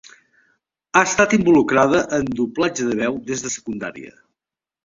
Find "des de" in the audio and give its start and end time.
3.29-3.53